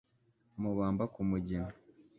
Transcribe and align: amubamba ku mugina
amubamba 0.57 1.03
ku 1.13 1.19
mugina 1.29 1.69